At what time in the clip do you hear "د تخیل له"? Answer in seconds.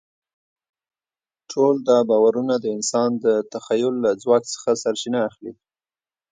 3.23-4.11